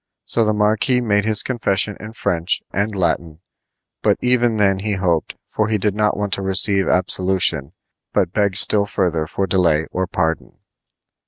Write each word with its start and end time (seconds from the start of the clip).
So 0.25 0.43
the 0.43 0.51
marquis 0.51 0.99
made 0.99 1.25
his 1.25 1.43
confession 1.43 1.95
in 1.99 2.13
French 2.13 2.63
and 2.73 2.95
Latin, 2.95 3.39
but 4.01 4.17
even 4.19 4.57
then 4.57 4.79
he 4.79 4.93
hoped; 4.93 5.35
for 5.47 5.67
he 5.67 5.77
did 5.77 5.93
not 5.93 6.17
wait 6.17 6.31
to 6.31 6.41
receive 6.41 6.87
absolution, 6.89 7.73
but 8.11 8.33
begged 8.33 8.57
still 8.57 8.87
further 8.87 9.27
for 9.27 9.45
delay 9.45 9.85
or 9.91 10.07
pardon. 10.07 10.53